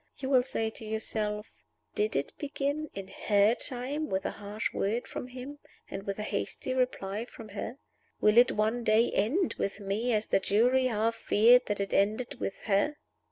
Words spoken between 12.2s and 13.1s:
with her?